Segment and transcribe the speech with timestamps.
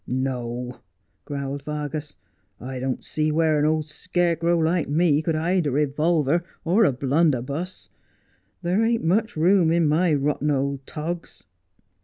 [0.07, 0.79] 'No,'
[1.25, 2.17] growled Vargas,'
[2.59, 6.91] I can't see where a old scarecrow like me could hide a revolver or a
[6.91, 7.89] blunderbuss.
[8.63, 11.43] There ain't mucli room in my rotten old togs.'